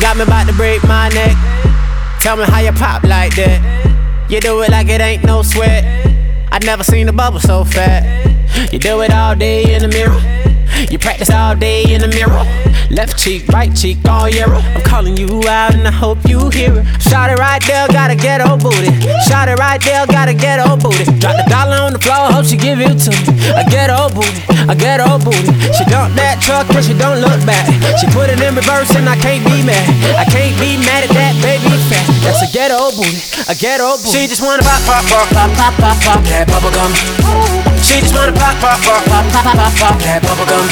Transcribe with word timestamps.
Got 0.00 0.18
me 0.18 0.24
about 0.24 0.46
to 0.46 0.52
break 0.52 0.82
my 0.84 1.08
neck. 1.08 1.36
Tell 2.20 2.36
me 2.36 2.44
how 2.44 2.60
you 2.60 2.72
pop 2.72 3.02
like 3.02 3.34
that. 3.36 3.60
You 4.28 4.40
do 4.40 4.60
it 4.62 4.70
like 4.70 4.88
it 4.88 5.00
ain't 5.00 5.24
no 5.24 5.42
sweat. 5.42 5.84
I 6.52 6.58
never 6.62 6.84
seen 6.84 7.08
a 7.08 7.12
bubble 7.12 7.40
so 7.40 7.64
fat. 7.64 8.26
You 8.72 8.78
do 8.78 9.00
it 9.00 9.10
all 9.10 9.34
day 9.34 9.74
in 9.74 9.82
the 9.82 9.88
mirror. 9.88 10.20
You 10.90 10.98
practice 10.98 11.30
all 11.30 11.56
day 11.56 11.84
in 11.84 12.00
the 12.00 12.08
mirror. 12.08 12.44
Left 12.90 13.18
cheek, 13.18 13.48
right 13.48 13.74
cheek, 13.74 13.98
all 14.08 14.28
yellow. 14.28 14.62
I'm 14.62 14.82
calling 14.82 15.16
you 15.16 15.42
out 15.48 15.74
and 15.74 15.86
I 15.86 15.90
hope 15.90 16.18
you 16.28 16.50
hear 16.50 16.70
it. 16.78 16.86
Shot 17.02 17.30
it 17.30 17.38
right 17.38 17.62
there, 17.66 17.88
gotta 17.88 18.14
get 18.14 18.40
old 18.40 18.62
booty. 18.62 18.94
Shot 19.26 19.48
it 19.48 19.58
right 19.58 19.82
there, 19.82 20.06
gotta 20.06 20.34
get 20.34 20.62
old 20.62 20.82
booty. 20.82 21.04
Drop 21.18 21.34
the 21.34 21.44
dollar 21.50 21.82
on 21.82 21.92
the 21.92 21.98
floor, 21.98 22.30
hope 22.30 22.46
she 22.46 22.56
give 22.56 22.78
it 22.80 22.94
to 23.02 23.10
me. 23.10 23.36
Get 23.70 23.90
old 23.90 24.14
booty, 24.14 24.38
get 24.78 25.02
old 25.02 25.24
booty. 25.24 25.50
She 25.74 25.82
dump 25.90 26.14
that 26.14 26.38
truck 26.38 26.70
and 26.70 26.84
she 26.84 26.94
don't 26.94 27.18
look 27.18 27.42
back. 27.42 27.66
She 27.98 28.06
put 28.14 28.30
it 28.30 28.38
in 28.38 28.54
reverse 28.54 28.94
and 28.94 29.08
I 29.08 29.16
can't 29.18 29.42
be 29.42 29.66
mad. 29.66 29.82
I 30.14 30.24
can't 30.30 30.54
be 30.62 30.78
mad 30.86 31.04
at 31.04 31.12
that 31.12 31.34
baby 31.42 31.66
fat. 31.90 32.06
That's 32.22 32.46
a 32.46 32.48
ghetto 32.54 32.94
booty, 32.94 33.18
a 33.50 33.54
ghetto 33.58 33.98
booty. 33.98 34.14
She 34.14 34.30
just 34.30 34.42
wanna 34.42 34.62
pop, 34.62 34.78
pop, 34.86 35.02
pop, 35.10 35.26
pop, 35.34 35.50
pop, 35.58 35.74
pop, 35.74 35.96
pop 36.06 36.20
that 36.30 36.46
bubble 36.46 36.70
gum. 36.70 37.65
She 37.86 38.00
just 38.00 38.14
wanna 38.16 38.32
pop, 38.32 38.58
pop, 38.58 38.82
pop, 38.82 39.04
pop, 39.06 39.24
pop, 39.30 39.44
pop, 39.46 39.72
pop 39.78 39.94
that 40.02 40.20
bubble 40.26 40.44
gum. 40.50 40.66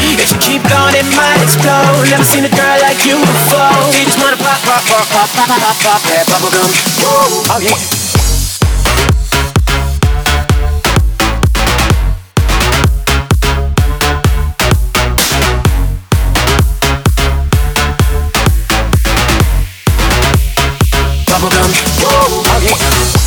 If 0.00 0.32
you 0.32 0.38
keep 0.40 0.64
going, 0.72 0.96
it 0.96 1.04
might 1.12 1.36
explode. 1.44 2.08
Never 2.08 2.24
seen 2.24 2.48
a 2.48 2.48
girl 2.48 2.80
like 2.80 3.04
you 3.04 3.20
before. 3.20 3.92
She 3.92 4.08
just 4.08 4.16
wanna 4.16 4.40
pop, 4.40 4.56
pop, 4.64 4.80
pop, 4.88 5.04
pop, 5.04 5.28
pop, 5.36 5.48
pop, 5.52 5.76
pop, 5.84 6.00
that 6.08 6.24
bubble 6.32 6.48
gum. 6.48 6.64
Oh 7.52 7.60
yeah. 7.60 7.76
Bubblegum. 21.28 21.68
Oh 22.48 22.60
yeah. 22.64 23.19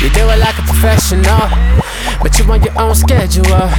You 0.00 0.08
do 0.10 0.28
it 0.28 0.38
like 0.38 0.58
a 0.58 0.62
professional, 0.62 1.48
but 2.22 2.38
you 2.38 2.44
on 2.50 2.62
your 2.62 2.78
own 2.78 2.94
schedule. 2.94 3.70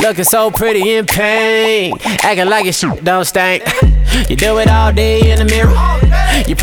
Looking 0.00 0.24
so 0.24 0.50
pretty 0.50 0.96
in 0.96 1.06
pain, 1.06 1.94
acting 2.22 2.48
like 2.48 2.64
your 2.64 2.72
shit 2.72 3.04
don't 3.04 3.24
stink. 3.24 3.62
You 4.28 4.36
do 4.36 4.58
it 4.58 4.68
all 4.68 4.92
day 4.92 5.30
in 5.30 5.38
the 5.38 5.44
mirror. 5.44 6.03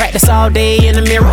Practice 0.02 0.34
all 0.34 0.50
day 0.50 0.82
in 0.90 0.98
the 0.98 1.06
mirror. 1.06 1.30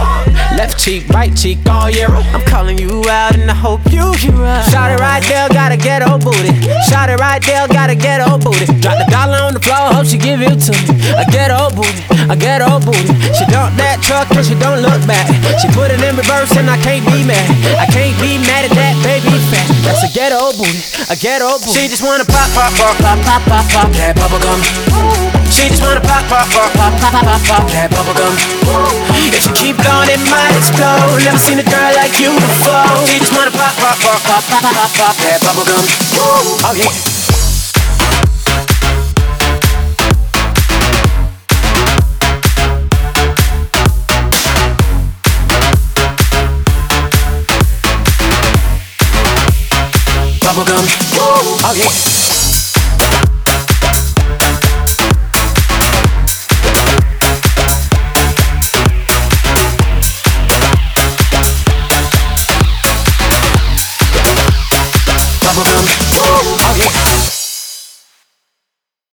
Left 0.52 0.76
cheek, 0.76 1.08
right 1.08 1.32
cheek, 1.32 1.56
all 1.72 1.88
year. 1.88 2.12
I'm 2.36 2.44
calling 2.44 2.76
you 2.76 3.00
out 3.08 3.32
and 3.32 3.48
I 3.48 3.56
hope 3.56 3.80
you 3.88 4.12
hear 4.20 4.36
us. 4.44 4.68
Shot 4.68 4.92
it 4.92 5.00
right 5.00 5.24
there, 5.24 5.48
gotta 5.48 5.80
get 5.80 6.04
old 6.04 6.20
booty. 6.20 6.52
Shot 6.84 7.08
it 7.08 7.16
right 7.16 7.40
there, 7.40 7.64
gotta 7.64 7.96
get 7.96 8.20
old 8.20 8.44
booty. 8.44 8.68
Drop 8.84 9.00
the 9.00 9.08
dollar 9.08 9.40
on 9.40 9.56
the 9.56 9.62
floor, 9.64 9.88
hope 9.96 10.04
she 10.04 10.20
give 10.20 10.44
it 10.44 10.60
to 10.68 10.76
me. 10.84 11.00
I 11.16 11.24
get 11.32 11.48
old 11.48 11.80
booty, 11.80 11.96
I 12.28 12.36
get 12.36 12.60
old 12.60 12.84
booty. 12.84 13.08
She 13.32 13.48
dump 13.48 13.72
that 13.80 14.04
truck 14.04 14.28
and 14.36 14.44
she 14.44 14.52
don't 14.60 14.84
look 14.84 15.00
back. 15.08 15.24
She 15.64 15.72
put 15.72 15.88
it 15.88 16.04
in 16.04 16.12
reverse 16.12 16.52
and 16.60 16.68
I 16.68 16.76
can't 16.84 17.08
be 17.08 17.24
mad. 17.24 17.48
I 17.72 17.88
can't 17.88 18.20
be 18.20 18.36
mad 18.44 18.68
at 18.68 18.76
that 18.76 19.00
baby 19.00 19.32
fat. 19.48 19.64
That's 19.80 20.04
a 20.04 20.12
ghetto 20.12 20.52
booty, 20.60 20.76
a 21.08 21.16
ghetto 21.16 21.56
booty. 21.56 21.72
She 21.72 21.88
just 21.88 22.04
wanna 22.04 22.28
pop, 22.28 22.52
pop, 22.52 22.68
pop, 22.76 23.00
pop, 23.00 23.16
pop, 23.24 23.42
pop, 23.48 23.64
pop 23.72 23.88
that 23.96 24.12
bubble 24.20 24.44
gum. 24.44 25.27
She 25.58 25.68
just 25.68 25.82
wanna 25.82 26.00
pop, 26.00 26.22
pop, 26.30 26.46
pop, 26.54 26.70
pop, 26.72 26.92
pop, 27.02 27.12
pop, 27.12 27.24
pop, 27.26 27.42
pop 27.42 27.66
that 27.74 27.90
bubble 27.90 28.14
gum. 28.14 28.30
If 29.18 29.42
you 29.42 29.52
keep 29.58 29.76
going, 29.82 30.06
it 30.06 30.22
might 30.30 30.54
explode. 30.54 31.18
Never 31.26 31.36
seen 31.36 31.58
a 31.58 31.66
girl 31.66 31.90
like 31.98 32.14
you 32.22 32.30
before. 32.30 32.86
She 33.10 33.18
just 33.18 33.34
wanna 33.34 33.50
pop, 33.50 33.74
pop, 33.74 33.98
pop, 33.98 34.22
pop, 34.22 34.38
pop, 34.46 34.62
pop, 34.62 34.72
pop, 34.72 34.90
pop 34.94 35.16
that 35.18 35.42
bubble 35.42 35.66
gum. 35.66 35.82
Oh 36.62 36.74
yeah. 36.78 36.94
Bubblegum. 50.38 50.86
Oh 51.66 51.74
yeah. 51.74 52.27